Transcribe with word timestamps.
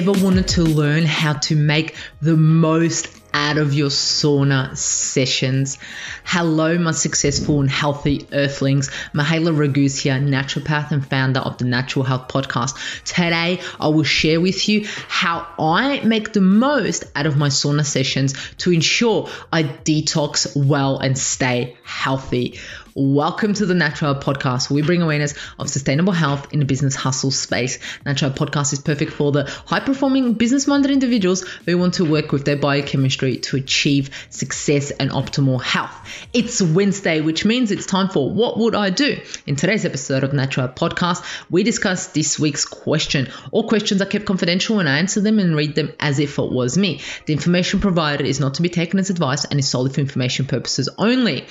ever 0.00 0.12
wanted 0.12 0.48
to 0.48 0.62
learn 0.62 1.04
how 1.04 1.34
to 1.34 1.54
make 1.54 1.94
the 2.22 2.34
most 2.34 3.14
out 3.34 3.58
of 3.58 3.74
your 3.74 3.90
sauna 3.90 4.74
sessions. 4.74 5.76
Hello, 6.24 6.78
my 6.78 6.92
successful 6.92 7.60
and 7.60 7.68
healthy 7.68 8.26
earthlings. 8.32 8.88
Mihaela 9.12 9.54
Raguz 9.54 10.00
here, 10.00 10.14
naturopath 10.14 10.90
and 10.90 11.06
founder 11.06 11.40
of 11.40 11.58
the 11.58 11.66
Natural 11.66 12.02
Health 12.02 12.28
Podcast. 12.28 13.04
Today, 13.04 13.60
I 13.78 13.88
will 13.88 14.02
share 14.04 14.40
with 14.40 14.70
you 14.70 14.86
how 15.06 15.46
I 15.58 16.00
make 16.00 16.32
the 16.32 16.40
most 16.40 17.04
out 17.14 17.26
of 17.26 17.36
my 17.36 17.48
sauna 17.48 17.84
sessions 17.84 18.32
to 18.58 18.72
ensure 18.72 19.28
I 19.52 19.64
detox 19.64 20.56
well 20.56 20.98
and 20.98 21.18
stay 21.18 21.76
healthy. 21.84 22.58
Welcome 22.96 23.54
to 23.54 23.66
the 23.66 23.74
Natural 23.74 24.16
Podcast, 24.16 24.68
where 24.68 24.74
we 24.74 24.82
bring 24.82 25.00
awareness 25.00 25.34
of 25.60 25.70
sustainable 25.70 26.12
health 26.12 26.52
in 26.52 26.58
the 26.58 26.64
business 26.64 26.96
hustle 26.96 27.30
space. 27.30 27.78
Natural 28.04 28.32
Podcast 28.32 28.72
is 28.72 28.80
perfect 28.80 29.12
for 29.12 29.30
the 29.30 29.44
high 29.44 29.78
performing 29.78 30.34
business 30.34 30.66
minded 30.66 30.90
individuals 30.90 31.42
who 31.66 31.78
want 31.78 31.94
to 31.94 32.04
work 32.04 32.32
with 32.32 32.44
their 32.44 32.56
biochemistry 32.56 33.36
to 33.36 33.56
achieve 33.56 34.10
success 34.30 34.90
and 34.90 35.10
optimal 35.10 35.62
health. 35.62 35.92
It's 36.32 36.60
Wednesday, 36.60 37.20
which 37.20 37.44
means 37.44 37.70
it's 37.70 37.86
time 37.86 38.08
for 38.08 38.28
What 38.28 38.58
Would 38.58 38.74
I 38.74 38.90
Do? 38.90 39.20
In 39.46 39.54
today's 39.54 39.84
episode 39.84 40.24
of 40.24 40.32
Natural 40.32 40.66
Podcast, 40.66 41.24
we 41.48 41.62
discuss 41.62 42.08
this 42.08 42.40
week's 42.40 42.64
question. 42.64 43.28
All 43.52 43.68
questions 43.68 44.02
are 44.02 44.06
kept 44.06 44.24
confidential 44.24 44.80
and 44.80 44.88
I 44.88 44.98
answer 44.98 45.20
them 45.20 45.38
and 45.38 45.54
read 45.54 45.76
them 45.76 45.92
as 46.00 46.18
if 46.18 46.40
it 46.40 46.50
was 46.50 46.76
me. 46.76 47.02
The 47.26 47.34
information 47.34 47.78
provided 47.78 48.26
is 48.26 48.40
not 48.40 48.54
to 48.54 48.62
be 48.62 48.68
taken 48.68 48.98
as 48.98 49.10
advice 49.10 49.44
and 49.44 49.60
is 49.60 49.68
solely 49.68 49.92
for 49.92 50.00
information 50.00 50.46
purposes 50.46 50.88
only. 50.98 51.46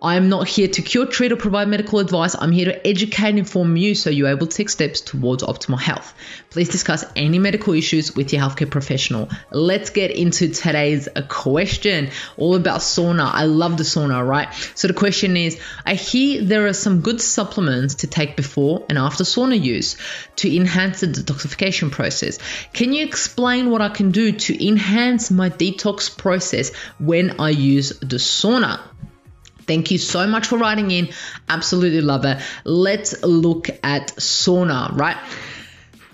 I 0.00 0.14
am 0.14 0.28
not 0.28 0.46
here 0.46 0.67
to 0.74 0.82
cure, 0.82 1.06
treat, 1.06 1.32
or 1.32 1.36
provide 1.36 1.68
medical 1.68 1.98
advice. 1.98 2.36
I'm 2.38 2.52
here 2.52 2.66
to 2.66 2.86
educate 2.86 3.28
and 3.28 3.38
inform 3.38 3.76
you 3.76 3.94
so 3.94 4.10
you're 4.10 4.28
able 4.28 4.46
to 4.46 4.56
take 4.56 4.68
steps 4.68 5.00
towards 5.00 5.42
optimal 5.42 5.80
health. 5.80 6.14
Please 6.50 6.68
discuss 6.68 7.04
any 7.16 7.38
medical 7.38 7.74
issues 7.74 8.14
with 8.14 8.32
your 8.32 8.42
healthcare 8.42 8.70
professional. 8.70 9.28
Let's 9.50 9.90
get 9.90 10.10
into 10.10 10.48
today's 10.48 11.08
question 11.28 12.10
all 12.36 12.54
about 12.54 12.80
sauna. 12.80 13.30
I 13.32 13.44
love 13.44 13.76
the 13.76 13.84
sauna, 13.84 14.26
right? 14.26 14.52
So 14.74 14.88
the 14.88 14.94
question 14.94 15.36
is 15.36 15.60
I 15.84 15.94
hear 15.94 16.44
there 16.44 16.66
are 16.66 16.72
some 16.72 17.00
good 17.00 17.20
supplements 17.20 17.96
to 17.96 18.06
take 18.06 18.36
before 18.36 18.86
and 18.88 18.98
after 18.98 19.24
sauna 19.24 19.60
use 19.60 19.96
to 20.36 20.54
enhance 20.54 21.00
the 21.00 21.08
detoxification 21.08 21.90
process. 21.90 22.38
Can 22.72 22.92
you 22.92 23.04
explain 23.04 23.70
what 23.70 23.82
I 23.82 23.88
can 23.88 24.10
do 24.10 24.32
to 24.32 24.66
enhance 24.66 25.30
my 25.30 25.50
detox 25.50 26.16
process 26.16 26.74
when 26.98 27.40
I 27.40 27.50
use 27.50 27.90
the 28.00 28.16
sauna? 28.16 28.80
Thank 29.68 29.90
you 29.90 29.98
so 29.98 30.26
much 30.26 30.46
for 30.46 30.56
writing 30.56 30.90
in. 30.90 31.10
Absolutely 31.48 32.00
love 32.00 32.24
it. 32.24 32.38
Let's 32.64 33.22
look 33.22 33.68
at 33.82 34.16
sauna, 34.16 34.96
right? 34.96 35.18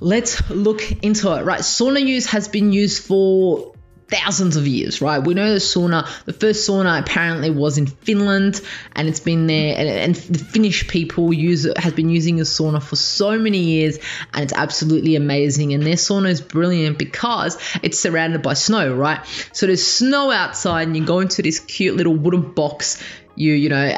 Let's 0.01 0.51
look 0.51 1.05
into 1.05 1.33
it, 1.35 1.45
right? 1.45 1.61
Sauna 1.61 2.05
use 2.05 2.27
has 2.27 2.49
been 2.49 2.73
used 2.73 3.05
for 3.05 3.75
thousands 4.09 4.57
of 4.57 4.67
years, 4.67 5.01
right? 5.01 5.19
We 5.21 5.35
know 5.35 5.53
the 5.53 5.61
sauna, 5.61 6.07
the 6.25 6.33
first 6.33 6.69
sauna 6.69 7.01
apparently 7.01 7.51
was 7.51 7.79
in 7.79 7.87
Finland 7.87 8.61
and 8.95 9.09
it's 9.09 9.21
been 9.21 9.47
there 9.47 9.77
and, 9.79 9.89
and, 9.89 10.15
the 10.15 10.45
Finnish 10.45 10.89
people 10.89 11.33
use 11.33 11.65
it, 11.65 11.79
has 11.79 11.93
been 11.93 12.11
using 12.11 12.39
a 12.41 12.43
sauna 12.43 12.83
for 12.83 12.97
so 12.97 13.39
many 13.39 13.59
years 13.59 13.99
and 14.33 14.45
it's 14.45 14.53
absolutely 14.53 15.17
amazing. 15.17 15.73
And 15.73 15.85
their 15.85 15.95
sauna 15.95 16.29
is 16.29 16.41
brilliant 16.41 16.99
because 16.99 17.57
it's 17.83 17.99
surrounded 17.99 18.43
by 18.43 18.55
snow, 18.55 18.95
right? 18.95 19.25
So 19.53 19.67
there's 19.67 19.87
snow 19.87 20.31
outside 20.31 20.89
and 20.89 20.97
you 20.97 21.05
go 21.05 21.21
into 21.21 21.43
this 21.43 21.61
cute 21.61 21.97
little 21.97 22.15
wooden 22.15 22.53
box 22.53 23.03
you 23.37 23.53
you 23.53 23.69
know 23.69 23.97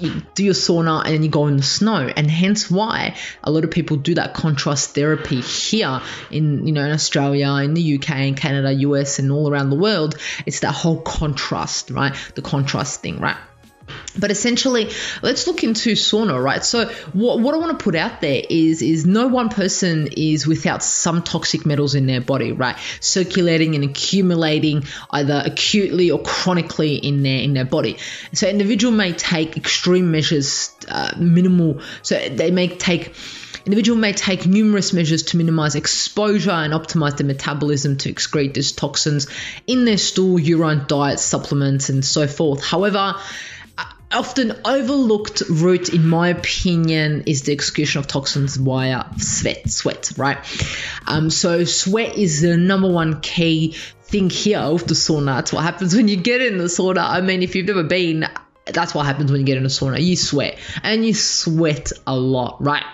you 0.00 0.22
do 0.34 0.44
your 0.44 0.54
sauna 0.54 1.04
and 1.04 1.14
then 1.14 1.22
you 1.22 1.28
go 1.28 1.46
in 1.46 1.56
the 1.56 1.62
snow. 1.62 2.10
And 2.16 2.30
hence 2.30 2.70
why 2.70 3.16
a 3.42 3.50
lot 3.50 3.64
of 3.64 3.70
people 3.70 3.96
do 3.96 4.14
that 4.14 4.34
contrast 4.34 4.94
therapy 4.94 5.40
here 5.40 6.00
in 6.30 6.66
you 6.66 6.72
know 6.72 6.84
in 6.84 6.92
Australia 6.92 7.48
in 7.64 7.74
the 7.74 7.96
UK 7.96 8.10
and 8.10 8.36
Canada 8.36 8.72
US 8.72 9.18
and 9.18 9.32
all 9.32 9.50
around 9.50 9.70
the 9.70 9.76
world. 9.76 10.16
It's 10.46 10.60
that 10.60 10.72
whole 10.72 11.00
contrast 11.00 11.90
right? 11.90 12.14
The 12.34 12.42
contrast 12.42 13.00
thing 13.00 13.18
right 13.18 13.36
but 14.18 14.30
essentially, 14.30 14.90
let's 15.22 15.46
look 15.46 15.64
into 15.64 15.92
sauna, 15.92 16.42
right? 16.42 16.64
So 16.64 16.88
what, 17.12 17.40
what 17.40 17.54
I 17.54 17.58
want 17.58 17.78
to 17.78 17.82
put 17.82 17.94
out 17.94 18.20
there 18.20 18.42
is 18.48 18.82
is 18.82 19.06
no 19.06 19.28
one 19.28 19.48
person 19.48 20.08
is 20.16 20.46
without 20.46 20.82
some 20.82 21.22
toxic 21.22 21.64
metals 21.64 21.94
in 21.94 22.06
their 22.06 22.20
body, 22.20 22.52
right? 22.52 22.76
Circulating 23.00 23.74
and 23.74 23.84
accumulating 23.84 24.84
either 25.10 25.42
acutely 25.44 26.10
or 26.10 26.20
chronically 26.22 26.96
in 26.96 27.22
their 27.22 27.40
in 27.40 27.54
their 27.54 27.64
body. 27.64 27.98
So 28.32 28.48
individual 28.48 28.92
may 28.92 29.12
take 29.12 29.56
extreme 29.56 30.10
measures, 30.10 30.74
uh, 30.88 31.12
minimal. 31.18 31.80
So 32.02 32.28
they 32.28 32.50
may 32.50 32.68
take 32.68 33.14
individual 33.68 33.98
may 33.98 34.14
take 34.14 34.46
numerous 34.46 34.94
measures 34.94 35.24
to 35.24 35.36
minimize 35.36 35.74
exposure 35.74 36.50
and 36.50 36.72
optimize 36.72 37.18
their 37.18 37.26
metabolism 37.26 37.98
to 37.98 38.10
excrete 38.10 38.54
these 38.54 38.72
toxins 38.72 39.26
in 39.66 39.84
their 39.84 39.98
stool, 39.98 40.38
urine, 40.38 40.84
diet, 40.86 41.20
supplements, 41.20 41.90
and 41.90 42.02
so 42.02 42.26
forth. 42.26 42.64
However, 42.64 43.16
often 44.12 44.52
overlooked 44.64 45.42
route, 45.48 45.90
in 45.90 46.06
my 46.06 46.28
opinion, 46.28 47.24
is 47.26 47.42
the 47.42 47.52
excretion 47.52 48.00
of 48.00 48.06
toxins 48.06 48.56
via 48.56 49.04
sweat. 49.18 49.68
Sweat, 49.70 50.12
right? 50.16 50.38
Um, 51.06 51.30
so 51.30 51.64
sweat 51.64 52.16
is 52.16 52.40
the 52.40 52.56
number 52.56 52.90
one 52.90 53.20
key 53.20 53.74
thing 54.04 54.30
here 54.30 54.58
of 54.58 54.86
the 54.86 54.94
sauna. 54.94 55.36
That's 55.36 55.52
what 55.52 55.62
happens 55.62 55.94
when 55.94 56.08
you 56.08 56.16
get 56.16 56.40
in 56.40 56.58
the 56.58 56.64
sauna. 56.64 56.98
I 56.98 57.20
mean, 57.20 57.42
if 57.42 57.54
you've 57.54 57.66
never 57.66 57.84
been, 57.84 58.26
that's 58.66 58.94
what 58.94 59.06
happens 59.06 59.30
when 59.30 59.40
you 59.40 59.46
get 59.46 59.58
in 59.58 59.64
a 59.64 59.68
sauna. 59.68 60.02
You 60.02 60.16
sweat, 60.16 60.58
and 60.82 61.04
you 61.04 61.14
sweat 61.14 61.92
a 62.06 62.16
lot, 62.16 62.62
right? 62.62 62.84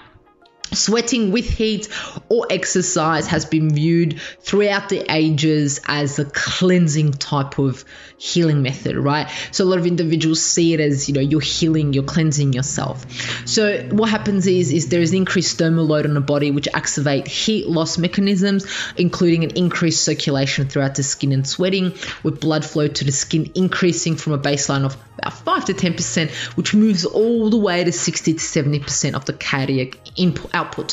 Sweating 0.75 1.33
with 1.33 1.49
heat 1.49 1.89
or 2.29 2.47
exercise 2.51 3.27
has 3.29 3.45
been 3.45 3.75
viewed 3.75 4.21
throughout 4.41 4.89
the 4.89 5.05
ages 5.11 5.81
as 5.87 6.19
a 6.19 6.25
cleansing 6.25 7.12
type 7.12 7.59
of 7.59 7.85
healing 8.19 8.62
method, 8.62 8.97
right? 8.97 9.31
So 9.53 9.65
a 9.65 9.67
lot 9.67 9.79
of 9.79 9.87
individuals 9.87 10.43
see 10.43 10.75
it 10.75 10.81
as, 10.81 11.09
you 11.09 11.15
know, 11.15 11.21
you're 11.21 11.41
healing, 11.41 11.93
you're 11.93 12.05
cleansing 12.05 12.53
yourself. 12.53 13.05
So 13.47 13.83
what 13.91 14.11
happens 14.11 14.47
is 14.47 14.73
is 14.73 14.89
there 14.89 15.01
is 15.01 15.12
increased 15.12 15.59
thermal 15.59 15.85
load 15.85 16.07
on 16.07 16.15
the 16.15 16.21
body 16.21 16.51
which 16.51 16.69
activate 16.73 17.27
heat 17.27 17.67
loss 17.67 17.99
mechanisms, 17.99 18.67
including 18.97 19.45
an 19.45 19.51
increased 19.56 20.05
circulation 20.05 20.69
throughout 20.69 20.95
the 20.95 21.03
skin 21.03 21.33
and 21.33 21.47
sweating, 21.47 21.95
with 22.23 22.41
blood 22.41 22.65
flow 22.65 22.89
to 22.89 23.05
the 23.05 23.12
skin 23.12 23.53
increasing 23.55 24.17
from 24.17 24.33
a 24.33 24.39
baseline 24.39 24.85
of 24.85 24.97
about 25.19 25.33
5 25.33 25.65
to 25.67 25.75
10%, 25.75 26.31
which 26.56 26.75
moves 26.75 27.05
all 27.05 27.51
the 27.51 27.56
way 27.56 27.85
to 27.85 27.93
60 27.93 28.35
to 28.35 28.39
70% 28.39 29.15
of 29.15 29.25
the 29.25 29.33
cardiac 29.33 29.99
input 30.17 30.55
output. 30.64 30.92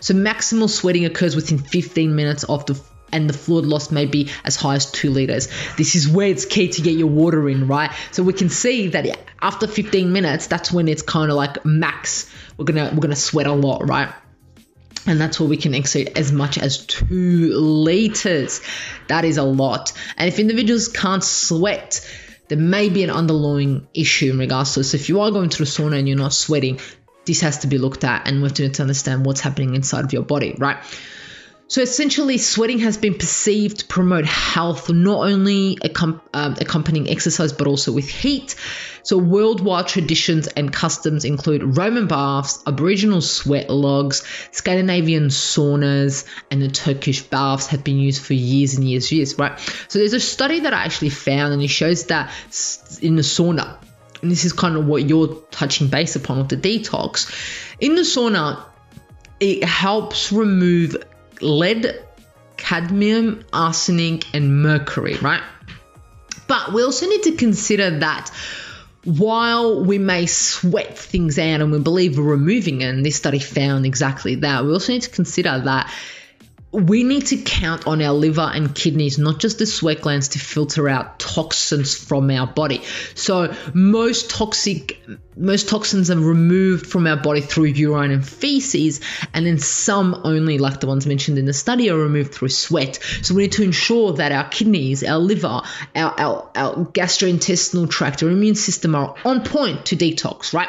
So 0.00 0.14
maximal 0.14 0.68
sweating 0.68 1.04
occurs 1.04 1.34
within 1.36 1.58
15 1.58 2.14
minutes 2.14 2.44
of 2.44 2.66
the 2.66 2.80
and 3.10 3.28
the 3.28 3.32
fluid 3.32 3.64
loss 3.64 3.90
may 3.90 4.04
be 4.04 4.30
as 4.44 4.54
high 4.54 4.74
as 4.74 4.90
two 4.90 5.08
liters. 5.08 5.48
This 5.78 5.94
is 5.94 6.06
where 6.06 6.28
it's 6.28 6.44
key 6.44 6.68
to 6.68 6.82
get 6.82 6.94
your 6.94 7.06
water 7.08 7.48
in, 7.48 7.66
right? 7.66 7.90
So 8.12 8.22
we 8.22 8.34
can 8.34 8.50
see 8.50 8.88
that 8.88 9.18
after 9.40 9.66
15 9.66 10.12
minutes, 10.12 10.46
that's 10.46 10.70
when 10.70 10.88
it's 10.88 11.00
kind 11.00 11.30
of 11.30 11.36
like 11.38 11.64
max. 11.64 12.30
We're 12.58 12.66
gonna 12.66 12.90
we're 12.92 13.00
gonna 13.00 13.16
sweat 13.16 13.46
a 13.46 13.52
lot, 13.54 13.88
right? 13.88 14.12
And 15.06 15.18
that's 15.18 15.40
where 15.40 15.48
we 15.48 15.56
can 15.56 15.74
exceed 15.74 16.12
as 16.16 16.32
much 16.32 16.58
as 16.58 16.84
two 16.84 17.54
liters. 17.54 18.60
That 19.06 19.24
is 19.24 19.38
a 19.38 19.42
lot. 19.42 19.94
And 20.18 20.28
if 20.28 20.38
individuals 20.38 20.88
can't 20.88 21.24
sweat, 21.24 22.06
there 22.48 22.58
may 22.58 22.90
be 22.90 23.04
an 23.04 23.10
underlying 23.10 23.88
issue 23.94 24.32
in 24.32 24.38
regards 24.38 24.74
to 24.74 24.80
this. 24.80 24.90
So 24.90 24.96
if 24.96 25.08
you 25.08 25.20
are 25.20 25.30
going 25.30 25.48
to 25.48 25.58
the 25.58 25.64
sauna 25.64 25.98
and 25.98 26.08
you're 26.08 26.18
not 26.18 26.34
sweating, 26.34 26.80
this 27.28 27.42
has 27.42 27.58
to 27.58 27.68
be 27.68 27.78
looked 27.78 28.02
at, 28.02 28.26
and 28.26 28.42
we 28.42 28.48
have 28.48 28.72
to, 28.72 28.82
understand 28.82 29.24
what's 29.24 29.40
happening 29.40 29.74
inside 29.74 30.04
of 30.04 30.12
your 30.12 30.22
body, 30.22 30.54
right? 30.58 30.78
So 31.70 31.82
essentially, 31.82 32.38
sweating 32.38 32.78
has 32.78 32.96
been 32.96 33.18
perceived 33.18 33.80
to 33.80 33.84
promote 33.84 34.24
health, 34.24 34.88
not 34.88 35.26
only 35.26 35.76
accom- 35.76 36.22
um, 36.32 36.56
accompanying 36.58 37.10
exercise, 37.10 37.52
but 37.52 37.66
also 37.66 37.92
with 37.92 38.08
heat. 38.08 38.54
So, 39.02 39.18
worldwide 39.18 39.86
traditions 39.86 40.46
and 40.46 40.72
customs 40.72 41.26
include 41.26 41.76
Roman 41.76 42.06
baths, 42.06 42.62
Aboriginal 42.66 43.20
sweat 43.20 43.68
lodges, 43.68 44.22
Scandinavian 44.50 45.28
saunas, 45.28 46.24
and 46.50 46.62
the 46.62 46.68
Turkish 46.68 47.20
baths 47.20 47.66
have 47.66 47.84
been 47.84 47.98
used 47.98 48.22
for 48.22 48.32
years 48.32 48.74
and 48.74 48.88
years 48.88 49.10
and 49.10 49.18
years, 49.18 49.38
right? 49.38 49.58
So, 49.88 49.98
there's 49.98 50.14
a 50.14 50.20
study 50.20 50.60
that 50.60 50.72
I 50.72 50.84
actually 50.84 51.10
found, 51.10 51.52
and 51.52 51.62
it 51.62 51.68
shows 51.68 52.06
that 52.06 52.30
in 53.02 53.16
the 53.16 53.22
sauna, 53.22 53.76
and 54.22 54.30
this 54.30 54.44
is 54.44 54.52
kind 54.52 54.76
of 54.76 54.86
what 54.86 55.08
you're 55.08 55.34
touching 55.50 55.88
base 55.88 56.16
upon 56.16 56.38
with 56.38 56.48
the 56.48 56.56
detox, 56.56 57.30
in 57.80 57.94
the 57.94 58.02
sauna, 58.02 58.62
it 59.40 59.64
helps 59.64 60.32
remove 60.32 60.96
lead, 61.40 62.04
cadmium, 62.56 63.44
arsenic, 63.52 64.34
and 64.34 64.62
mercury, 64.62 65.16
right? 65.16 65.42
But 66.48 66.72
we 66.72 66.82
also 66.82 67.06
need 67.06 67.22
to 67.24 67.32
consider 67.36 67.98
that 68.00 68.30
while 69.04 69.84
we 69.84 69.98
may 69.98 70.26
sweat 70.26 70.98
things 70.98 71.38
out 71.38 71.60
and 71.60 71.70
we 71.70 71.78
believe 71.78 72.18
we're 72.18 72.24
removing 72.24 72.80
it, 72.80 72.86
and 72.86 73.06
this 73.06 73.16
study 73.16 73.38
found 73.38 73.86
exactly 73.86 74.34
that, 74.36 74.64
we 74.64 74.72
also 74.72 74.92
need 74.92 75.02
to 75.02 75.10
consider 75.10 75.60
that 75.60 75.92
we 76.70 77.02
need 77.02 77.26
to 77.26 77.38
count 77.38 77.86
on 77.86 78.02
our 78.02 78.12
liver 78.12 78.42
and 78.42 78.74
kidneys, 78.74 79.16
not 79.18 79.38
just 79.38 79.58
the 79.58 79.64
sweat 79.64 80.02
glands, 80.02 80.28
to 80.28 80.38
filter 80.38 80.86
out 80.88 81.18
toxins 81.18 81.94
from 81.96 82.30
our 82.30 82.46
body. 82.46 82.82
So 83.14 83.54
most 83.72 84.28
toxic, 84.28 85.00
most 85.34 85.70
toxins 85.70 86.10
are 86.10 86.18
removed 86.18 86.86
from 86.86 87.06
our 87.06 87.16
body 87.16 87.40
through 87.40 87.66
urine 87.66 88.10
and 88.10 88.26
feces, 88.26 89.00
and 89.32 89.46
then 89.46 89.58
some 89.58 90.20
only, 90.24 90.58
like 90.58 90.80
the 90.80 90.86
ones 90.86 91.06
mentioned 91.06 91.38
in 91.38 91.46
the 91.46 91.54
study, 91.54 91.90
are 91.90 91.96
removed 91.96 92.34
through 92.34 92.50
sweat. 92.50 92.98
So 93.22 93.34
we 93.34 93.44
need 93.44 93.52
to 93.52 93.62
ensure 93.62 94.12
that 94.14 94.32
our 94.32 94.48
kidneys, 94.48 95.02
our 95.02 95.18
liver, 95.18 95.62
our, 95.96 96.20
our, 96.20 96.50
our 96.54 96.84
gastrointestinal 96.84 97.88
tract, 97.88 98.22
our 98.22 98.28
immune 98.28 98.56
system 98.56 98.94
are 98.94 99.14
on 99.24 99.42
point 99.42 99.86
to 99.86 99.96
detox, 99.96 100.52
right? 100.52 100.68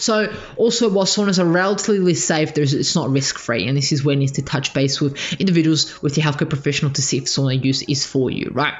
So 0.00 0.32
also 0.56 0.88
while 0.88 1.04
saunas 1.04 1.38
are 1.38 1.44
relatively 1.44 2.14
safe, 2.14 2.54
there's 2.54 2.72
it's 2.74 2.96
not 2.96 3.10
risk 3.10 3.38
free, 3.38 3.68
and 3.68 3.76
this 3.76 3.92
is 3.92 4.04
where 4.04 4.14
you 4.14 4.20
need 4.20 4.34
to 4.34 4.42
touch 4.42 4.72
base 4.72 5.00
with 5.00 5.16
individuals 5.38 6.00
with 6.02 6.16
your 6.16 6.26
healthcare 6.26 6.48
professional 6.48 6.92
to 6.92 7.02
see 7.02 7.18
if 7.18 7.24
sauna 7.24 7.62
use 7.62 7.82
is 7.82 8.06
for 8.06 8.30
you, 8.30 8.50
right? 8.52 8.74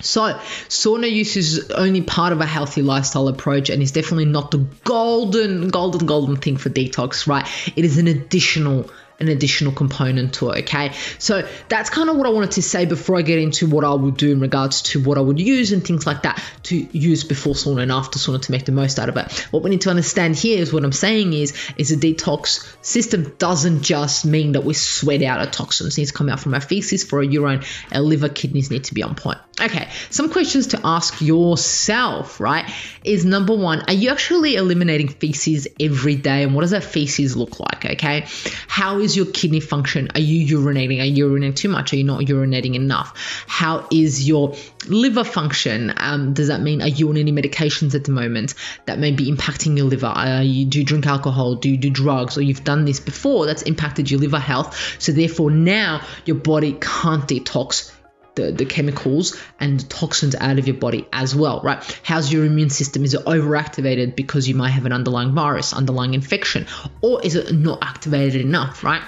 So, 0.00 0.20
sauna 0.68 1.10
use 1.10 1.36
is 1.36 1.70
only 1.70 2.02
part 2.02 2.32
of 2.32 2.40
a 2.40 2.46
healthy 2.46 2.82
lifestyle 2.82 3.28
approach 3.28 3.70
and 3.70 3.80
is 3.80 3.92
definitely 3.92 4.24
not 4.26 4.50
the 4.50 4.58
golden, 4.84 5.68
golden, 5.68 6.04
golden 6.04 6.36
thing 6.36 6.56
for 6.56 6.68
detox, 6.68 7.26
right? 7.28 7.46
It 7.76 7.84
is 7.84 7.96
an 7.98 8.08
additional 8.08 8.90
an 9.20 9.28
additional 9.28 9.72
component 9.72 10.34
to 10.34 10.50
it. 10.50 10.64
Okay, 10.64 10.92
so 11.18 11.46
that's 11.68 11.90
kind 11.90 12.10
of 12.10 12.16
what 12.16 12.26
I 12.26 12.30
wanted 12.30 12.52
to 12.52 12.62
say 12.62 12.84
before 12.84 13.18
I 13.18 13.22
get 13.22 13.38
into 13.38 13.66
what 13.66 13.84
I 13.84 13.94
would 13.94 14.16
do 14.16 14.32
in 14.32 14.40
regards 14.40 14.82
to 14.82 15.02
what 15.02 15.18
I 15.18 15.20
would 15.20 15.40
use 15.40 15.72
and 15.72 15.84
things 15.84 16.06
like 16.06 16.22
that 16.22 16.42
to 16.64 16.76
use 16.76 17.24
before 17.24 17.54
sauna 17.54 17.82
and 17.82 17.92
after 17.92 18.18
sauna 18.18 18.42
to 18.42 18.52
make 18.52 18.64
the 18.64 18.72
most 18.72 18.98
out 18.98 19.08
of 19.08 19.16
it. 19.16 19.32
What 19.50 19.62
we 19.62 19.70
need 19.70 19.82
to 19.82 19.90
understand 19.90 20.36
here 20.36 20.58
is 20.58 20.72
what 20.72 20.84
I'm 20.84 20.92
saying 20.92 21.32
is 21.32 21.54
is 21.76 21.92
a 21.92 21.96
detox 21.96 22.66
system 22.84 23.34
doesn't 23.38 23.82
just 23.82 24.24
mean 24.24 24.52
that 24.52 24.64
we 24.64 24.74
sweat 24.74 25.22
out 25.22 25.40
our 25.40 25.46
toxins. 25.46 25.98
Needs 25.98 26.12
to 26.12 26.16
come 26.16 26.28
out 26.28 26.40
from 26.40 26.54
our 26.54 26.60
feces 26.60 27.04
for 27.04 27.18
our 27.18 27.22
urine. 27.22 27.62
Our 27.92 28.00
liver, 28.00 28.28
kidneys 28.28 28.70
need 28.70 28.84
to 28.84 28.94
be 28.94 29.02
on 29.02 29.14
point. 29.14 29.38
Okay, 29.60 29.88
some 30.10 30.30
questions 30.30 30.68
to 30.68 30.80
ask 30.82 31.20
yourself, 31.20 32.40
right? 32.40 32.68
Is 33.04 33.24
number 33.24 33.54
one, 33.54 33.82
are 33.86 33.92
you 33.92 34.10
actually 34.10 34.56
eliminating 34.56 35.08
feces 35.08 35.68
every 35.78 36.16
day? 36.16 36.42
And 36.42 36.54
what 36.54 36.62
does 36.62 36.72
that 36.72 36.82
feces 36.82 37.36
look 37.36 37.60
like? 37.60 37.84
Okay, 37.84 38.26
how 38.66 38.98
is 39.04 39.16
your 39.16 39.26
kidney 39.26 39.60
function? 39.60 40.08
Are 40.14 40.20
you 40.20 40.58
urinating? 40.58 41.00
Are 41.00 41.04
you 41.04 41.28
urinating 41.28 41.54
too 41.54 41.68
much? 41.68 41.92
Are 41.92 41.96
you 41.96 42.04
not 42.04 42.20
urinating 42.22 42.74
enough? 42.74 43.44
How 43.46 43.86
is 43.92 44.26
your 44.26 44.56
liver 44.88 45.24
function? 45.24 45.92
Um, 45.96 46.34
does 46.34 46.48
that 46.48 46.60
mean 46.60 46.82
are 46.82 46.88
you 46.88 47.08
on 47.10 47.16
any 47.16 47.32
medications 47.32 47.94
at 47.94 48.04
the 48.04 48.10
moment 48.10 48.54
that 48.86 48.98
may 48.98 49.12
be 49.12 49.30
impacting 49.30 49.76
your 49.76 49.86
liver? 49.86 50.06
Uh, 50.06 50.40
you, 50.40 50.66
do 50.66 50.80
you 50.80 50.84
drink 50.84 51.06
alcohol? 51.06 51.54
Do 51.56 51.70
you 51.70 51.76
do 51.76 51.90
drugs? 51.90 52.36
Or 52.36 52.42
you've 52.42 52.64
done 52.64 52.84
this 52.84 53.00
before 53.00 53.46
that's 53.46 53.62
impacted 53.62 54.10
your 54.10 54.20
liver 54.20 54.38
health? 54.38 54.96
So 54.98 55.12
therefore 55.12 55.50
now 55.50 56.04
your 56.24 56.36
body 56.36 56.72
can't 56.80 57.28
detox 57.28 57.93
the, 58.34 58.52
the 58.52 58.64
chemicals 58.64 59.36
and 59.60 59.88
toxins 59.88 60.34
out 60.34 60.58
of 60.58 60.66
your 60.66 60.76
body 60.76 61.06
as 61.12 61.34
well, 61.34 61.60
right? 61.62 62.00
How's 62.02 62.32
your 62.32 62.44
immune 62.44 62.70
system? 62.70 63.04
Is 63.04 63.14
it 63.14 63.24
overactivated 63.24 64.16
because 64.16 64.48
you 64.48 64.54
might 64.54 64.70
have 64.70 64.86
an 64.86 64.92
underlying 64.92 65.34
virus, 65.34 65.72
underlying 65.72 66.14
infection, 66.14 66.66
or 67.00 67.24
is 67.24 67.34
it 67.36 67.52
not 67.52 67.78
activated 67.82 68.40
enough, 68.40 68.82
right? 68.84 69.02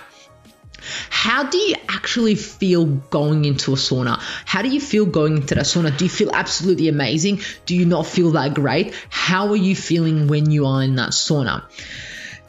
How 1.11 1.45
do 1.45 1.59
you 1.59 1.75
actually 1.89 2.37
feel 2.37 2.85
going 2.85 3.45
into 3.45 3.73
a 3.73 3.77
sauna? 3.77 4.21
How 4.45 4.63
do 4.63 4.69
you 4.69 4.81
feel 4.81 5.07
going 5.07 5.37
into 5.39 5.57
that 5.57 5.65
sauna? 5.65 5.97
Do 5.97 6.05
you 6.05 6.11
feel 6.11 6.31
absolutely 6.33 6.89
amazing? 6.89 7.41
Do 7.65 7.75
you 7.75 7.87
not 7.87 8.07
feel 8.07 8.33
that 8.33 8.55
great? 8.55 8.95
How 9.11 9.49
are 9.49 9.57
you 9.57 9.75
feeling 9.75 10.29
when 10.29 10.51
you 10.51 10.67
are 10.67 10.83
in 10.83 10.97
that 10.97 11.11
sauna? 11.11 11.65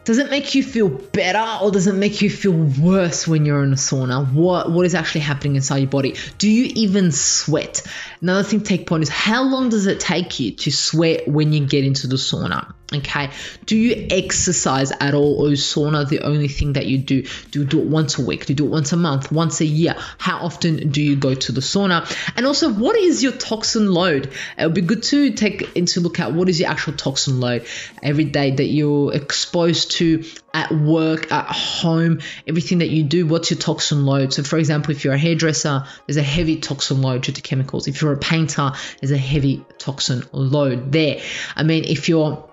Does 0.07 0.19
it 0.19 0.29
make 0.29 0.55
you 0.55 0.63
feel 0.63 0.87
better 0.87 1.45
or 1.61 1.69
does 1.69 1.85
it 1.85 1.93
make 1.93 2.21
you 2.21 2.29
feel 2.29 2.53
worse 2.53 3.27
when 3.27 3.45
you're 3.45 3.61
in 3.61 3.73
a 3.73 3.75
sauna? 3.75 4.31
What 4.31 4.71
what 4.71 4.85
is 4.85 4.95
actually 4.95 5.21
happening 5.21 5.57
inside 5.57 5.79
your 5.79 5.89
body? 5.89 6.15
Do 6.37 6.49
you 6.49 6.71
even 6.75 7.11
sweat? 7.11 7.85
Another 8.21 8.43
thing 8.43 8.61
to 8.61 8.65
take 8.65 8.87
point 8.87 9.03
is 9.03 9.09
how 9.09 9.43
long 9.43 9.67
does 9.67 9.85
it 9.85 9.99
take 9.99 10.39
you 10.39 10.53
to 10.53 10.71
sweat 10.71 11.27
when 11.27 11.51
you 11.51 11.67
get 11.67 11.83
into 11.83 12.07
the 12.07 12.15
sauna? 12.15 12.73
Okay. 12.93 13.31
Do 13.65 13.75
you 13.75 14.07
exercise 14.09 14.91
at 14.91 15.13
all 15.13 15.41
or 15.41 15.51
is 15.51 15.61
sauna 15.61 16.07
the 16.07 16.21
only 16.21 16.47
thing 16.47 16.73
that 16.73 16.85
you 16.85 16.97
do? 16.97 17.23
Do 17.51 17.59
you 17.59 17.65
do 17.65 17.81
it 17.81 17.85
once 17.85 18.17
a 18.17 18.25
week? 18.25 18.45
Do 18.45 18.53
you 18.53 18.55
do 18.55 18.65
it 18.65 18.69
once 18.69 18.93
a 18.93 18.95
month? 18.95 19.29
Once 19.29 19.59
a 19.59 19.65
year? 19.65 19.95
How 20.17 20.37
often 20.37 20.89
do 20.89 21.01
you 21.01 21.17
go 21.17 21.33
to 21.33 21.51
the 21.51 21.59
sauna? 21.59 22.09
And 22.37 22.45
also 22.45 22.71
what 22.71 22.95
is 22.95 23.21
your 23.21 23.33
toxin 23.33 23.91
load? 23.91 24.31
It 24.57 24.63
would 24.63 24.73
be 24.73 24.81
good 24.81 25.03
to 25.03 25.33
take 25.33 25.75
into 25.75 25.99
look 25.99 26.21
at 26.21 26.31
what 26.31 26.47
is 26.47 26.61
your 26.61 26.69
actual 26.69 26.93
toxin 26.93 27.41
load 27.41 27.65
every 28.01 28.23
day 28.23 28.51
that 28.51 28.63
you're 28.67 29.13
exposed 29.13 29.91
to 29.91 30.23
at 30.53 30.71
work, 30.71 31.29
at 31.31 31.47
home, 31.47 32.21
everything 32.47 32.77
that 32.77 32.89
you 32.89 33.03
do, 33.03 33.27
what's 33.27 33.51
your 33.51 33.59
toxin 33.59 34.05
load? 34.05 34.33
So, 34.33 34.43
for 34.43 34.57
example, 34.57 34.91
if 34.91 35.03
you're 35.03 35.13
a 35.13 35.17
hairdresser, 35.17 35.83
there's 36.07 36.17
a 36.17 36.23
heavy 36.23 36.55
toxin 36.57 37.01
load 37.01 37.23
due 37.23 37.33
to 37.33 37.41
chemicals. 37.41 37.87
If 37.87 38.01
you're 38.01 38.13
a 38.13 38.17
painter, 38.17 38.71
there's 38.99 39.11
a 39.11 39.17
heavy 39.17 39.65
toxin 39.77 40.23
load 40.31 40.91
there. 40.91 41.21
I 41.55 41.63
mean, 41.63 41.83
if 41.83 42.09
you're 42.09 42.49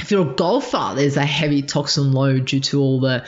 if 0.00 0.10
you're 0.10 0.30
a 0.30 0.34
golfer, 0.34 0.92
there's 0.96 1.16
a 1.16 1.24
heavy 1.24 1.62
toxin 1.62 2.12
load 2.12 2.46
due 2.46 2.60
to 2.60 2.80
all 2.80 3.00
the 3.00 3.24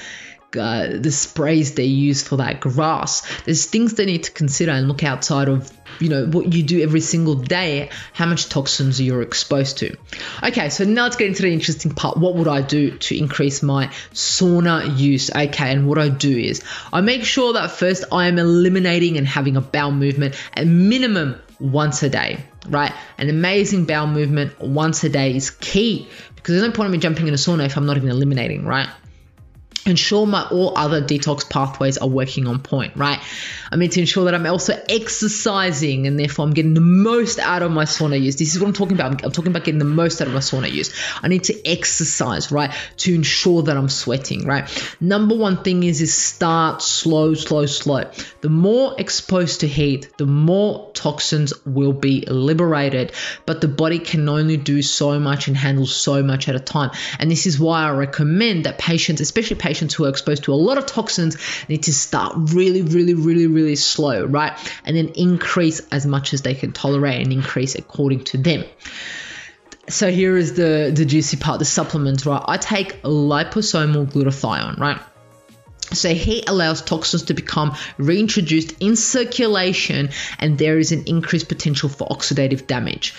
uh, 0.58 0.98
the 0.98 1.10
sprays 1.10 1.74
they 1.74 1.84
use 1.84 2.22
for 2.22 2.36
that 2.36 2.60
grass. 2.60 3.22
There's 3.44 3.64
things 3.64 3.94
they 3.94 4.04
need 4.04 4.24
to 4.24 4.32
consider 4.32 4.72
and 4.72 4.86
look 4.86 5.02
outside 5.02 5.48
of 5.48 5.72
you 5.98 6.08
know 6.08 6.26
what 6.26 6.52
you 6.52 6.62
do 6.62 6.82
every 6.82 7.00
single 7.00 7.34
day, 7.34 7.90
how 8.12 8.26
much 8.26 8.48
toxins 8.48 9.00
you're 9.00 9.22
exposed 9.22 9.78
to. 9.78 9.96
Okay, 10.42 10.68
so 10.68 10.84
now 10.84 11.04
let's 11.04 11.16
get 11.16 11.28
into 11.28 11.42
the 11.42 11.52
interesting 11.52 11.92
part. 11.92 12.18
What 12.18 12.34
would 12.34 12.48
I 12.48 12.60
do 12.60 12.98
to 12.98 13.16
increase 13.16 13.62
my 13.62 13.86
sauna 14.12 14.98
use? 14.98 15.30
Okay, 15.30 15.72
and 15.72 15.86
what 15.86 15.98
I 15.98 16.08
do 16.08 16.36
is 16.36 16.62
I 16.92 17.00
make 17.00 17.24
sure 17.24 17.54
that 17.54 17.70
first 17.70 18.04
I 18.12 18.26
am 18.28 18.38
eliminating 18.38 19.16
and 19.16 19.26
having 19.26 19.56
a 19.56 19.60
bowel 19.60 19.92
movement 19.92 20.34
at 20.54 20.66
minimum 20.66 21.40
once 21.60 22.02
a 22.02 22.10
day, 22.10 22.44
right? 22.68 22.92
An 23.18 23.28
amazing 23.28 23.84
bowel 23.84 24.06
movement 24.06 24.60
once 24.60 25.02
a 25.04 25.08
day 25.08 25.36
is 25.36 25.50
key 25.50 26.08
because 26.34 26.54
there's 26.54 26.66
no 26.66 26.72
point 26.74 26.86
in 26.86 26.92
me 26.92 26.98
jumping 26.98 27.28
in 27.28 27.34
a 27.34 27.36
sauna 27.36 27.66
if 27.66 27.76
I'm 27.76 27.86
not 27.86 27.96
even 27.96 28.08
eliminating, 28.08 28.64
right? 28.64 28.88
Ensure 29.84 30.26
my 30.26 30.42
all 30.48 30.72
other 30.76 31.02
detox 31.02 31.48
pathways 31.48 31.98
are 31.98 32.08
working 32.08 32.46
on 32.46 32.60
point, 32.60 32.96
right? 32.96 33.18
I 33.70 33.76
need 33.76 33.92
to 33.92 34.00
ensure 34.00 34.26
that 34.26 34.34
I'm 34.34 34.46
also 34.46 34.80
exercising 34.88 36.06
and 36.06 36.18
therefore 36.18 36.44
I'm 36.44 36.52
getting 36.52 36.74
the 36.74 36.80
most 36.80 37.38
out 37.38 37.62
of 37.62 37.72
my 37.72 37.84
sauna 37.84 38.20
use. 38.20 38.36
This 38.36 38.54
is 38.54 38.60
what 38.60 38.68
I'm 38.68 38.74
talking 38.74 38.94
about. 38.94 39.24
I'm 39.24 39.32
talking 39.32 39.50
about 39.50 39.64
getting 39.64 39.78
the 39.78 39.84
most 39.84 40.20
out 40.20 40.28
of 40.28 40.34
my 40.34 40.40
sauna 40.40 40.70
use. 40.70 40.94
I 41.22 41.28
need 41.28 41.44
to 41.44 41.68
exercise, 41.68 42.52
right, 42.52 42.72
to 42.98 43.14
ensure 43.14 43.62
that 43.62 43.76
I'm 43.76 43.88
sweating, 43.88 44.46
right? 44.46 44.68
Number 45.00 45.36
one 45.36 45.64
thing 45.64 45.82
is 45.82 46.00
is 46.00 46.14
start 46.14 46.82
slow, 46.82 47.34
slow, 47.34 47.66
slow. 47.66 48.10
The 48.40 48.50
more 48.50 48.94
exposed 48.98 49.60
to 49.60 49.68
heat, 49.68 50.16
the 50.16 50.26
more 50.26 50.92
toxins 50.92 51.52
will 51.64 51.92
be 51.92 52.24
liberated, 52.28 53.12
but 53.46 53.60
the 53.60 53.68
body 53.68 53.98
can 53.98 54.28
only 54.28 54.58
do 54.58 54.82
so 54.82 55.18
much 55.18 55.48
and 55.48 55.56
handle 55.56 55.86
so 55.86 56.22
much 56.22 56.48
at 56.48 56.54
a 56.54 56.60
time. 56.60 56.90
And 57.18 57.30
this 57.30 57.46
is 57.46 57.58
why 57.58 57.84
I 57.84 57.90
recommend 57.90 58.64
that 58.64 58.78
patients, 58.78 59.20
especially 59.20 59.56
patients 59.56 59.71
patients 59.72 59.94
who 59.94 60.04
are 60.04 60.10
exposed 60.10 60.44
to 60.44 60.52
a 60.52 60.60
lot 60.68 60.76
of 60.76 60.84
toxins 60.84 61.38
need 61.66 61.84
to 61.84 61.94
start 61.94 62.34
really, 62.36 62.82
really, 62.82 63.14
really, 63.14 63.46
really 63.46 63.76
slow, 63.76 64.26
right? 64.26 64.52
And 64.84 64.94
then 64.94 65.08
increase 65.14 65.80
as 65.90 66.04
much 66.04 66.34
as 66.34 66.42
they 66.42 66.54
can 66.54 66.72
tolerate 66.72 67.22
and 67.22 67.32
increase 67.32 67.74
according 67.74 68.24
to 68.24 68.36
them. 68.36 68.64
So 69.88 70.10
here 70.10 70.36
is 70.36 70.52
the, 70.52 70.92
the 70.94 71.06
juicy 71.06 71.38
part, 71.38 71.58
the 71.58 71.64
supplements, 71.64 72.26
right? 72.26 72.42
I 72.46 72.58
take 72.58 73.00
liposomal 73.02 74.12
glutathione, 74.12 74.78
right? 74.78 75.00
So 75.94 76.12
heat 76.12 76.48
allows 76.48 76.82
toxins 76.82 77.24
to 77.24 77.34
become 77.34 77.74
reintroduced 77.96 78.74
in 78.80 78.96
circulation 78.96 80.10
and 80.38 80.58
there 80.58 80.78
is 80.78 80.92
an 80.92 81.04
increased 81.06 81.48
potential 81.48 81.88
for 81.88 82.06
oxidative 82.08 82.66
damage. 82.66 83.12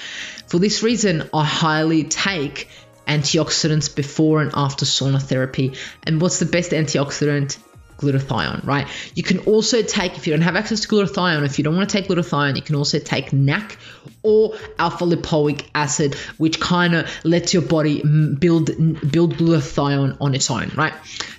For 0.48 0.60
this 0.60 0.84
reason, 0.84 1.30
I 1.34 1.46
highly 1.46 2.04
take 2.04 2.70
antioxidants 3.08 3.94
before 3.94 4.42
and 4.42 4.52
after 4.54 4.86
sauna 4.86 5.22
therapy. 5.22 5.74
And 6.04 6.22
what's 6.22 6.40
the 6.40 6.46
best 6.46 6.72
antioxidant? 6.72 7.58
Glutathione, 8.04 8.66
right? 8.66 8.88
You 9.16 9.24
can 9.24 9.40
also 9.40 9.82
take, 9.82 10.18
if 10.18 10.28
you 10.28 10.34
don't 10.34 10.42
have 10.42 10.56
access 10.56 10.82
to 10.82 10.88
glutathione, 10.88 11.46
if 11.46 11.58
you 11.58 11.64
don't 11.64 11.76
want 11.76 11.90
to 11.90 11.98
take 11.98 12.10
glutathione, 12.10 12.56
you 12.56 12.62
can 12.62 12.76
also 12.76 13.00
take 13.00 13.34
NAC 13.34 13.78
or 14.22 14.56
alpha 14.78 15.06
lipoic 15.06 15.66
acid, 15.74 16.16
which 16.38 16.60
kind 16.60 16.96
of 16.96 17.26
lets 17.26 17.54
your 17.54 17.64
body 17.64 18.02
build 18.04 18.68
build 19.12 19.36
glutathione 19.36 20.18
on 20.20 20.36
its 20.36 20.50
own, 20.52 20.72
right? 20.76 20.94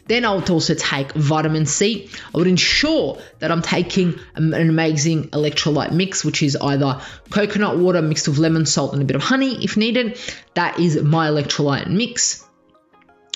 Then 0.06 0.24
I 0.24 0.34
would 0.34 0.50
also 0.50 0.74
take 0.74 1.12
vitamin 1.12 1.66
C. 1.66 2.10
I 2.34 2.38
would 2.38 2.46
ensure 2.46 3.18
that 3.38 3.50
I'm 3.50 3.62
taking 3.62 4.18
an 4.34 4.52
amazing 4.52 5.30
electrolyte 5.30 5.92
mix, 5.92 6.24
which 6.24 6.42
is 6.42 6.56
either 6.56 7.00
coconut 7.30 7.78
water 7.78 8.02
mixed 8.02 8.28
with 8.28 8.38
lemon 8.38 8.66
salt 8.66 8.92
and 8.92 9.00
a 9.00 9.04
bit 9.04 9.16
of 9.16 9.22
honey 9.22 9.64
if 9.64 9.76
needed. 9.76 10.18
That 10.54 10.78
is 10.78 11.00
my 11.02 11.28
electrolyte 11.28 11.88
mix. 11.88 12.44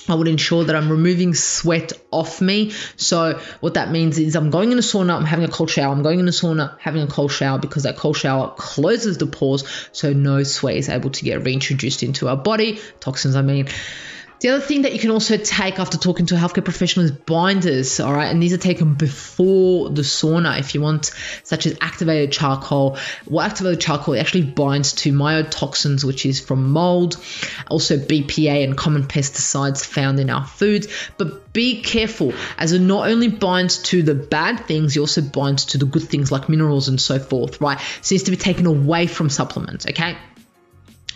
I 0.09 0.15
would 0.15 0.29
ensure 0.29 0.65
that 0.65 0.75
I'm 0.75 0.91
removing 0.91 1.35
sweat 1.35 1.93
off 2.11 2.41
me. 2.41 2.73
So 2.97 3.41
what 3.61 3.75
that 3.75 3.91
means 3.91 4.19
is 4.19 4.37
I'm 4.37 4.51
going 4.51 4.73
in 4.73 4.79
a 4.79 4.83
sauna, 4.83 5.17
I'm 5.17 5.25
having 5.25 5.45
a 5.45 5.51
cold 5.51 5.71
shower, 5.71 5.93
I'm 5.93 6.03
going 6.03 6.21
in 6.21 6.29
a 6.29 6.33
sauna, 6.33 6.77
having 6.79 7.03
a 7.03 7.07
cold 7.07 7.33
shower 7.33 7.59
because 7.59 7.83
that 7.85 7.97
cold 7.97 8.17
shower 8.17 8.55
closes 8.57 9.19
the 9.19 9.27
pores 9.27 9.65
so 9.93 10.13
no 10.13 10.43
sweat 10.43 10.77
is 10.77 10.89
able 10.89 11.11
to 11.11 11.25
get 11.25 11.45
reintroduced 11.45 12.03
into 12.03 12.29
our 12.29 12.37
body, 12.37 12.81
toxins 13.01 13.37
I 13.37 13.43
mean. 13.43 13.69
The 14.41 14.51
other 14.51 14.61
thing 14.61 14.83
that 14.83 14.93
you 14.93 15.01
can 15.01 15.11
also 15.11 15.37
take 15.37 15.81
after 15.81 15.99
talking 15.99 16.27
to 16.27 16.37
a 16.37 16.39
healthcare 16.39 16.65
professional 16.65 17.07
is 17.07 17.11
binders, 17.11 17.99
all 17.99 18.13
right? 18.13 18.27
And 18.27 18.41
these 18.41 18.53
are 18.53 18.59
taken 18.59 18.95
before 18.95 19.91
the 19.91 20.03
sauna 20.03 20.61
if 20.61 20.75
you 20.75 20.81
want, 20.81 21.11
such 21.43 21.67
as 21.67 21.77
activated 21.81 22.31
charcoal. 22.31 22.99
Well, 23.27 23.45
activated 23.45 23.81
charcoal 23.81 24.17
actually 24.17 24.45
binds 24.45 24.93
to 24.93 25.13
mycotoxins, 25.13 26.05
which 26.05 26.25
is 26.25 26.39
from 26.39 26.71
mold, 26.71 27.17
also 27.69 27.97
BPA 27.97 28.63
and 28.63 28.77
common 28.77 29.05
pesticides 29.05 29.85
found 29.85 30.21
in 30.21 30.31
our 30.31 30.47
foods. 30.47 30.87
But 31.17 31.53
be 31.53 31.83
careful, 31.83 32.33
as 32.59 32.71
it 32.71 32.81
not 32.81 33.09
only 33.09 33.27
binds 33.27 33.79
to 33.85 34.05
the 34.05 34.15
bad 34.15 34.67
things, 34.67 34.97
it 34.97 35.01
also 35.01 35.21
binds 35.21 35.65
to 35.67 35.79
the 35.79 35.87
good 35.87 36.05
things 36.05 36.31
like 36.31 36.49
minerals 36.49 36.87
and 36.87 37.01
so 37.01 37.19
forth, 37.19 37.61
right? 37.61 37.81
So 38.03 38.13
it 38.13 38.19
needs 38.19 38.25
to 38.25 38.31
be 38.31 38.37
taken 38.37 38.67
away 38.67 39.09
from 39.09 39.31
supplements, 39.31 39.85
okay? 39.89 40.17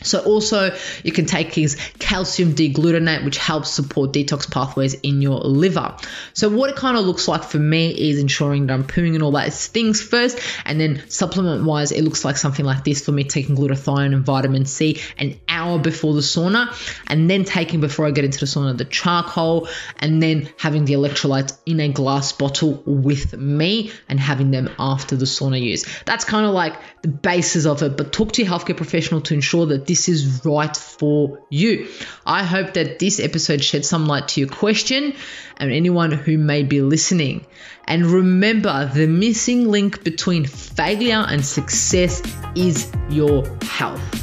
So 0.05 0.21
also 0.21 0.77
you 1.03 1.13
can 1.13 1.27
take 1.27 1.55
his 1.55 1.77
calcium 1.99 2.55
D-glucarate, 2.55 3.25
which 3.25 3.39
helps 3.39 3.71
support 3.71 4.13
detox 4.13 4.51
pathways 4.51 4.95
in 4.95 5.23
your 5.23 5.39
liver. 5.39 5.97
So 6.33 6.49
what 6.49 6.71
it 6.71 6.77
kind 6.77 6.97
of 6.97 7.05
looks 7.05 7.29
like 7.29 7.45
for 7.45 7.59
me 7.59 7.91
is 7.91 8.19
ensuring 8.19 8.67
that 8.67 8.75
I'm 8.75 8.85
pooing 8.85 9.15
and 9.15 9.23
all 9.23 9.33
that 9.33 9.53
things 9.53 10.01
first, 10.03 10.39
and 10.65 10.81
then 10.81 11.03
supplement 11.09 11.65
wise, 11.65 11.93
it 11.93 12.03
looks 12.03 12.25
like 12.25 12.37
something 12.37 12.65
like 12.65 12.85
this 12.85 13.05
for 13.05 13.13
me 13.13 13.25
taking 13.25 13.57
glutathione 13.57 14.15
and 14.15 14.25
vitamin 14.25 14.65
C 14.65 15.01
an 15.19 15.41
hour 15.53 15.79
before 15.79 16.15
the 16.15 16.21
sauna, 16.21 16.75
and 17.07 17.29
then 17.31 17.45
taking 17.45 17.81
before 17.81 18.07
I 18.07 18.11
get 18.11 18.25
into 18.25 18.41
the 18.41 18.47
sauna 18.47 18.77
the 18.77 18.85
charcoal, 18.85 19.69
and 19.99 20.23
then 20.23 20.49
having 20.59 20.85
the 20.85 20.95
electrolytes 20.95 21.57
in 21.67 21.79
a 21.81 21.89
glass 21.89 22.33
bottle 22.33 22.83
with 22.87 23.37
me, 23.37 23.93
and 24.09 24.19
having 24.19 24.51
them 24.51 24.71
after 24.79 25.15
the 25.17 25.27
sauna 25.27 25.61
use. 25.61 25.85
That's 26.05 26.25
kind 26.25 26.47
of 26.47 26.53
like 26.53 26.75
the 27.03 27.09
basis 27.09 27.67
of 27.67 27.83
it. 27.83 27.97
But 27.97 28.13
talk 28.13 28.33
to 28.33 28.43
your 28.43 28.51
healthcare 28.51 28.77
professional 28.77 29.21
to 29.23 29.35
ensure 29.35 29.67
that 29.67 29.87
this 29.87 30.09
is 30.09 30.45
right 30.45 30.77
for 30.77 31.43
you. 31.51 31.89
I 32.25 32.45
hope 32.45 32.75
that 32.75 32.99
this 32.99 33.21
episode 33.21 33.63
shed 33.63 33.85
some 33.85 34.07
light 34.07 34.29
to 34.29 34.41
your 34.41 34.49
question 34.49 35.15
and 35.57 35.73
anyone 35.73 36.13
who 36.13 36.39
may 36.39 36.63
be 36.63 36.81
listening. 36.81 37.47
And 37.87 38.07
remember, 38.07 38.91
the 38.93 39.07
missing 39.07 39.69
link 39.69 40.05
between 40.05 40.47
failure 40.47 41.25
and 41.29 41.45
success 41.45 42.23
is 42.55 42.91
your 43.11 43.45
health. 43.63 44.22